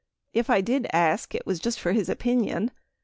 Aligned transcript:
If 0.33 0.49
I 0.49 0.61
did 0.61 0.87
ask, 0.91 1.35
it 1.35 1.45
was 1.45 1.59
just 1.59 1.79
for 1.79 1.91
his 1.91 2.09
opinion. 2.09 2.71